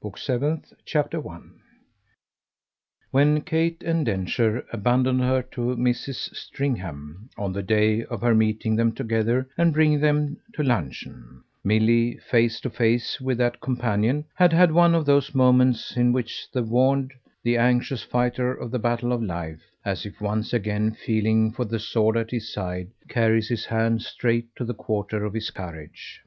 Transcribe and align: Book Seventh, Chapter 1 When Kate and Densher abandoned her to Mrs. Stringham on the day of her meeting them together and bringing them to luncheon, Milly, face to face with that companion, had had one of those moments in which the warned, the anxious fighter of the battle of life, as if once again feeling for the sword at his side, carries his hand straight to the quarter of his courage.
Book 0.00 0.16
Seventh, 0.16 0.72
Chapter 0.84 1.18
1 1.20 1.58
When 3.10 3.40
Kate 3.40 3.82
and 3.82 4.06
Densher 4.06 4.64
abandoned 4.72 5.22
her 5.22 5.42
to 5.50 5.74
Mrs. 5.74 6.32
Stringham 6.36 7.28
on 7.36 7.52
the 7.52 7.64
day 7.64 8.04
of 8.04 8.20
her 8.20 8.32
meeting 8.32 8.76
them 8.76 8.92
together 8.92 9.48
and 9.58 9.72
bringing 9.72 9.98
them 9.98 10.36
to 10.54 10.62
luncheon, 10.62 11.42
Milly, 11.64 12.16
face 12.18 12.60
to 12.60 12.70
face 12.70 13.20
with 13.20 13.38
that 13.38 13.60
companion, 13.60 14.24
had 14.36 14.52
had 14.52 14.70
one 14.70 14.94
of 14.94 15.04
those 15.04 15.34
moments 15.34 15.96
in 15.96 16.12
which 16.12 16.48
the 16.52 16.62
warned, 16.62 17.12
the 17.42 17.56
anxious 17.56 18.04
fighter 18.04 18.54
of 18.54 18.70
the 18.70 18.78
battle 18.78 19.12
of 19.12 19.20
life, 19.20 19.62
as 19.84 20.06
if 20.06 20.20
once 20.20 20.52
again 20.52 20.92
feeling 20.92 21.50
for 21.50 21.64
the 21.64 21.80
sword 21.80 22.16
at 22.16 22.30
his 22.30 22.52
side, 22.52 22.92
carries 23.08 23.48
his 23.48 23.64
hand 23.64 24.00
straight 24.02 24.54
to 24.54 24.64
the 24.64 24.74
quarter 24.74 25.24
of 25.24 25.34
his 25.34 25.50
courage. 25.50 26.20